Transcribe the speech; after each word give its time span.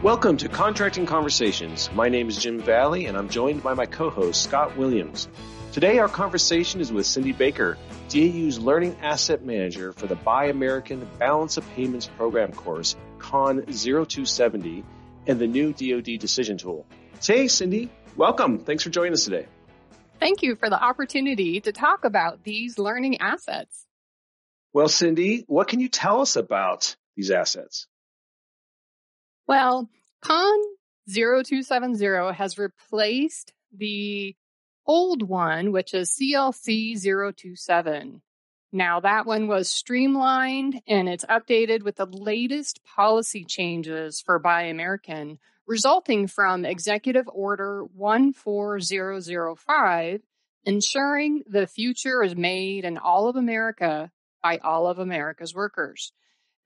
Welcome 0.00 0.36
to 0.36 0.48
Contracting 0.48 1.06
Conversations. 1.06 1.90
My 1.92 2.08
name 2.08 2.28
is 2.28 2.38
Jim 2.38 2.60
Valley, 2.60 3.06
and 3.06 3.18
I'm 3.18 3.28
joined 3.28 3.64
by 3.64 3.74
my 3.74 3.84
co-host, 3.84 4.44
Scott 4.44 4.76
Williams. 4.76 5.26
Today, 5.72 5.98
our 5.98 6.06
conversation 6.06 6.80
is 6.80 6.92
with 6.92 7.04
Cindy 7.04 7.32
Baker, 7.32 7.76
DAU's 8.08 8.60
Learning 8.60 8.96
Asset 9.02 9.44
Manager 9.44 9.92
for 9.92 10.06
the 10.06 10.14
Buy 10.14 10.44
American 10.44 11.04
Balance 11.18 11.56
of 11.56 11.68
Payments 11.70 12.06
Program 12.16 12.52
course, 12.52 12.94
CON 13.18 13.66
0270, 13.66 14.84
and 15.26 15.40
the 15.40 15.48
new 15.48 15.72
DoD 15.72 16.20
Decision 16.20 16.58
Tool. 16.58 16.86
Hey, 17.20 17.48
Cindy, 17.48 17.90
welcome. 18.14 18.60
Thanks 18.60 18.84
for 18.84 18.90
joining 18.90 19.14
us 19.14 19.24
today. 19.24 19.46
Thank 20.20 20.44
you 20.44 20.54
for 20.54 20.70
the 20.70 20.80
opportunity 20.80 21.60
to 21.62 21.72
talk 21.72 22.04
about 22.04 22.44
these 22.44 22.78
learning 22.78 23.20
assets. 23.20 23.84
Well, 24.72 24.88
Cindy, 24.88 25.42
what 25.48 25.66
can 25.66 25.80
you 25.80 25.88
tell 25.88 26.20
us 26.20 26.36
about 26.36 26.94
these 27.16 27.32
assets? 27.32 27.88
Well, 29.48 29.90
Con 30.20 30.58
0270 31.08 32.34
has 32.34 32.58
replaced 32.58 33.54
the 33.74 34.36
old 34.86 35.22
one, 35.22 35.72
which 35.72 35.94
is 35.94 36.10
CLC 36.10 37.02
027. 37.02 38.20
Now, 38.72 39.00
that 39.00 39.24
one 39.24 39.48
was 39.48 39.70
streamlined 39.70 40.82
and 40.86 41.08
it's 41.08 41.24
updated 41.24 41.82
with 41.82 41.96
the 41.96 42.04
latest 42.04 42.84
policy 42.84 43.46
changes 43.46 44.20
for 44.20 44.38
Buy 44.38 44.64
American, 44.64 45.38
resulting 45.66 46.26
from 46.26 46.66
Executive 46.66 47.26
Order 47.32 47.86
14005, 47.96 50.20
ensuring 50.64 51.42
the 51.48 51.66
future 51.66 52.22
is 52.22 52.36
made 52.36 52.84
in 52.84 52.98
all 52.98 53.28
of 53.28 53.36
America 53.36 54.10
by 54.42 54.58
all 54.58 54.86
of 54.86 54.98
America's 54.98 55.54
workers. 55.54 56.12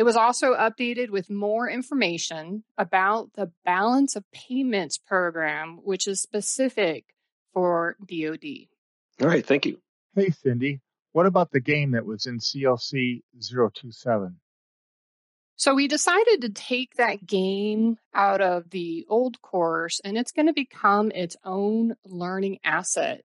It 0.00 0.04
was 0.04 0.16
also 0.16 0.54
updated 0.54 1.10
with 1.10 1.28
more 1.28 1.68
information 1.68 2.64
about 2.78 3.34
the 3.34 3.52
balance 3.66 4.16
of 4.16 4.24
payments 4.32 4.96
program, 4.96 5.80
which 5.84 6.08
is 6.08 6.22
specific 6.22 7.04
for 7.52 7.98
DoD. 8.06 8.68
All 9.20 9.28
right, 9.28 9.44
thank 9.44 9.66
you. 9.66 9.78
Hey, 10.16 10.30
Cindy, 10.30 10.80
what 11.12 11.26
about 11.26 11.50
the 11.50 11.60
game 11.60 11.90
that 11.90 12.06
was 12.06 12.24
in 12.24 12.38
CLC 12.38 13.20
027? 13.46 14.36
So 15.56 15.74
we 15.74 15.86
decided 15.86 16.40
to 16.40 16.48
take 16.48 16.94
that 16.94 17.26
game 17.26 17.98
out 18.14 18.40
of 18.40 18.70
the 18.70 19.04
old 19.06 19.42
course 19.42 20.00
and 20.02 20.16
it's 20.16 20.32
going 20.32 20.46
to 20.46 20.54
become 20.54 21.10
its 21.10 21.36
own 21.44 21.94
learning 22.06 22.60
asset. 22.64 23.20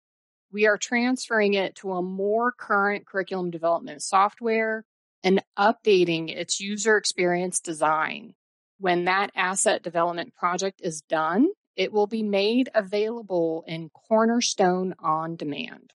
We 0.53 0.67
are 0.67 0.77
transferring 0.77 1.53
it 1.53 1.75
to 1.75 1.91
a 1.91 2.01
more 2.01 2.53
current 2.53 3.05
curriculum 3.05 3.51
development 3.51 4.03
software 4.03 4.85
and 5.23 5.43
updating 5.57 6.29
its 6.29 6.59
user 6.59 6.97
experience 6.97 7.59
design. 7.59 8.33
When 8.79 9.05
that 9.05 9.31
asset 9.35 9.83
development 9.83 10.33
project 10.33 10.81
is 10.83 11.01
done, 11.01 11.49
it 11.75 11.93
will 11.93 12.07
be 12.07 12.23
made 12.23 12.69
available 12.73 13.63
in 13.67 13.89
Cornerstone 13.89 14.95
on 14.99 15.35
demand. 15.35 15.93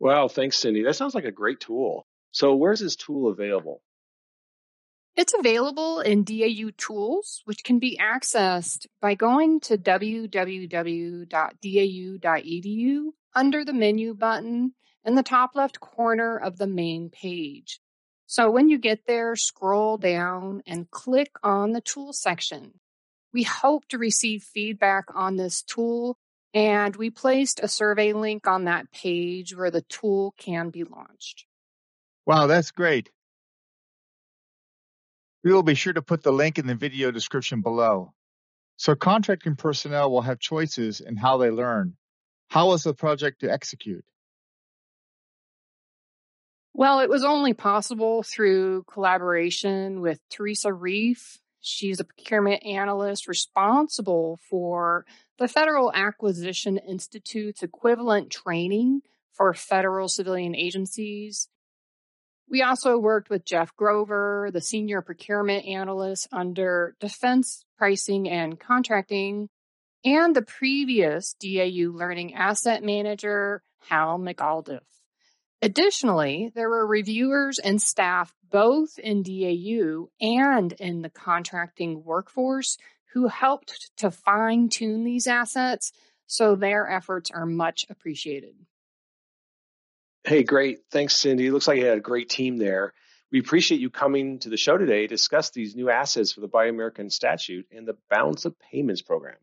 Wow, 0.00 0.26
thanks, 0.26 0.58
Cindy. 0.58 0.82
That 0.82 0.96
sounds 0.96 1.14
like 1.14 1.24
a 1.24 1.30
great 1.30 1.60
tool. 1.60 2.08
So, 2.32 2.56
where's 2.56 2.80
this 2.80 2.96
tool 2.96 3.30
available? 3.30 3.82
It's 5.14 5.34
available 5.38 6.00
in 6.00 6.24
DAU 6.24 6.70
Tools, 6.76 7.42
which 7.44 7.62
can 7.62 7.78
be 7.78 8.00
accessed 8.02 8.86
by 9.00 9.14
going 9.14 9.60
to 9.60 9.78
www.dau.edu 9.78 11.20
under 13.34 13.64
the 13.64 13.72
menu 13.72 14.14
button 14.14 14.74
in 15.04 15.14
the 15.14 15.22
top 15.22 15.54
left 15.54 15.78
corner 15.78 16.36
of 16.36 16.58
the 16.58 16.66
main 16.66 17.10
page. 17.10 17.78
So 18.32 18.50
when 18.50 18.70
you 18.70 18.78
get 18.78 19.00
there, 19.06 19.36
scroll 19.36 19.98
down 19.98 20.62
and 20.66 20.90
click 20.90 21.32
on 21.42 21.72
the 21.72 21.82
tool 21.82 22.14
section. 22.14 22.80
We 23.34 23.42
hope 23.42 23.86
to 23.88 23.98
receive 23.98 24.42
feedback 24.42 25.04
on 25.14 25.36
this 25.36 25.60
tool, 25.60 26.16
and 26.54 26.96
we 26.96 27.10
placed 27.10 27.60
a 27.62 27.68
survey 27.68 28.14
link 28.14 28.46
on 28.46 28.64
that 28.64 28.90
page 28.90 29.54
where 29.54 29.70
the 29.70 29.82
tool 29.82 30.32
can 30.38 30.70
be 30.70 30.82
launched. 30.82 31.44
Wow, 32.24 32.46
that's 32.46 32.70
great. 32.70 33.10
We 35.44 35.52
will 35.52 35.62
be 35.62 35.74
sure 35.74 35.92
to 35.92 36.00
put 36.00 36.22
the 36.22 36.32
link 36.32 36.58
in 36.58 36.66
the 36.66 36.74
video 36.74 37.10
description 37.10 37.60
below. 37.60 38.14
So 38.78 38.94
contracting 38.94 39.56
personnel 39.56 40.10
will 40.10 40.22
have 40.22 40.38
choices 40.38 41.02
in 41.02 41.16
how 41.16 41.36
they 41.36 41.50
learn. 41.50 41.98
How 42.48 42.68
was 42.68 42.82
the 42.82 42.94
project 42.94 43.40
to 43.40 43.52
execute? 43.52 44.06
Well, 46.74 47.00
it 47.00 47.10
was 47.10 47.22
only 47.22 47.52
possible 47.52 48.22
through 48.22 48.84
collaboration 48.84 50.00
with 50.00 50.20
Teresa 50.30 50.72
Reef. 50.72 51.38
She's 51.60 52.00
a 52.00 52.04
procurement 52.04 52.64
analyst 52.64 53.28
responsible 53.28 54.40
for 54.48 55.04
the 55.38 55.48
Federal 55.48 55.92
Acquisition 55.92 56.78
Institute's 56.78 57.62
equivalent 57.62 58.30
training 58.30 59.02
for 59.32 59.52
federal 59.52 60.08
civilian 60.08 60.56
agencies. 60.56 61.48
We 62.48 62.62
also 62.62 62.98
worked 62.98 63.30
with 63.30 63.44
Jeff 63.44 63.74
Grover, 63.76 64.50
the 64.52 64.60
senior 64.60 65.02
procurement 65.02 65.66
analyst 65.66 66.28
under 66.32 66.96
Defense 67.00 67.64
Pricing 67.78 68.28
and 68.28 68.58
Contracting, 68.58 69.48
and 70.04 70.34
the 70.34 70.42
previous 70.42 71.34
DAU 71.34 71.92
Learning 71.92 72.34
Asset 72.34 72.82
Manager, 72.82 73.62
Hal 73.88 74.18
McAuliffe. 74.18 74.80
Additionally, 75.64 76.50
there 76.56 76.68
were 76.68 76.84
reviewers 76.84 77.60
and 77.60 77.80
staff 77.80 78.34
both 78.50 78.98
in 78.98 79.22
DAU 79.22 80.08
and 80.20 80.72
in 80.72 81.02
the 81.02 81.08
contracting 81.08 82.02
workforce 82.04 82.78
who 83.12 83.28
helped 83.28 83.92
to 83.98 84.10
fine 84.10 84.68
tune 84.68 85.04
these 85.04 85.28
assets, 85.28 85.92
so 86.26 86.56
their 86.56 86.90
efforts 86.90 87.30
are 87.30 87.46
much 87.46 87.86
appreciated. 87.88 88.56
Hey, 90.24 90.42
great. 90.42 90.80
Thanks, 90.90 91.14
Cindy. 91.14 91.50
Looks 91.50 91.68
like 91.68 91.78
you 91.78 91.86
had 91.86 91.98
a 91.98 92.00
great 92.02 92.28
team 92.28 92.56
there. 92.56 92.92
We 93.30 93.38
appreciate 93.38 93.80
you 93.80 93.88
coming 93.88 94.40
to 94.40 94.48
the 94.48 94.56
show 94.56 94.76
today 94.76 95.02
to 95.02 95.14
discuss 95.14 95.50
these 95.50 95.76
new 95.76 95.90
assets 95.90 96.32
for 96.32 96.40
the 96.40 96.48
Buy 96.48 96.66
American 96.66 97.08
statute 97.08 97.66
and 97.70 97.86
the 97.86 97.96
Balance 98.10 98.44
of 98.44 98.58
Payments 98.58 99.02
program. 99.02 99.36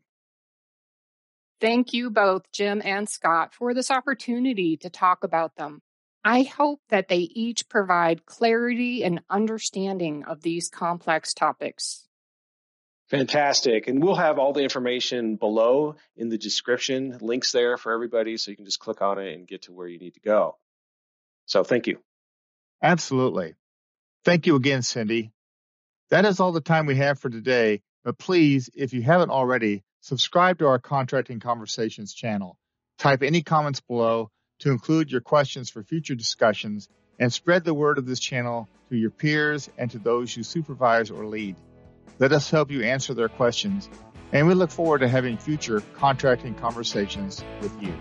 Thank 1.60 1.92
you 1.92 2.10
both, 2.10 2.50
Jim 2.52 2.82
and 2.84 3.08
Scott, 3.08 3.54
for 3.54 3.72
this 3.74 3.90
opportunity 3.90 4.76
to 4.78 4.90
talk 4.90 5.24
about 5.24 5.56
them. 5.56 5.82
I 6.24 6.42
hope 6.42 6.80
that 6.90 7.08
they 7.08 7.18
each 7.18 7.68
provide 7.68 8.26
clarity 8.26 9.04
and 9.04 9.22
understanding 9.30 10.24
of 10.24 10.42
these 10.42 10.68
complex 10.68 11.32
topics. 11.32 12.06
Fantastic. 13.08 13.88
And 13.88 14.02
we'll 14.02 14.14
have 14.14 14.38
all 14.38 14.52
the 14.52 14.62
information 14.62 15.36
below 15.36 15.96
in 16.16 16.28
the 16.28 16.38
description, 16.38 17.18
links 17.20 17.50
there 17.50 17.76
for 17.76 17.92
everybody, 17.92 18.36
so 18.36 18.50
you 18.50 18.56
can 18.56 18.66
just 18.66 18.78
click 18.78 19.02
on 19.02 19.18
it 19.18 19.34
and 19.34 19.48
get 19.48 19.62
to 19.62 19.72
where 19.72 19.88
you 19.88 19.98
need 19.98 20.14
to 20.14 20.20
go. 20.20 20.56
So 21.46 21.64
thank 21.64 21.88
you. 21.88 21.98
Absolutely. 22.82 23.54
Thank 24.24 24.46
you 24.46 24.54
again, 24.54 24.82
Cindy. 24.82 25.32
That 26.10 26.24
is 26.24 26.38
all 26.38 26.52
the 26.52 26.60
time 26.60 26.86
we 26.86 26.96
have 26.96 27.18
for 27.18 27.30
today, 27.30 27.82
but 28.04 28.18
please, 28.18 28.70
if 28.74 28.92
you 28.92 29.02
haven't 29.02 29.30
already, 29.30 29.82
subscribe 30.00 30.58
to 30.58 30.66
our 30.66 30.78
Contracting 30.78 31.40
Conversations 31.40 32.14
channel. 32.14 32.58
Type 32.98 33.22
any 33.22 33.42
comments 33.42 33.80
below 33.80 34.30
to 34.60 34.70
include 34.70 35.10
your 35.10 35.20
questions 35.20 35.68
for 35.70 35.82
future 35.82 36.14
discussions 36.14 36.88
and 37.18 37.32
spread 37.32 37.64
the 37.64 37.74
word 37.74 37.98
of 37.98 38.06
this 38.06 38.20
channel 38.20 38.68
to 38.88 38.96
your 38.96 39.10
peers 39.10 39.68
and 39.76 39.90
to 39.90 39.98
those 39.98 40.36
you 40.36 40.42
supervise 40.42 41.10
or 41.10 41.26
lead. 41.26 41.56
Let 42.18 42.32
us 42.32 42.50
help 42.50 42.70
you 42.70 42.82
answer 42.82 43.14
their 43.14 43.28
questions, 43.28 43.88
and 44.32 44.46
we 44.46 44.54
look 44.54 44.70
forward 44.70 45.00
to 45.00 45.08
having 45.08 45.36
future 45.36 45.82
contracting 45.94 46.54
conversations 46.54 47.44
with 47.60 47.82
you. 47.82 47.94